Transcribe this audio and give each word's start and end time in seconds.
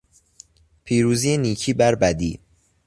پیروزی 0.83 1.37
نیکی 1.37 1.73
بر 1.73 1.95
بدی 1.95 2.39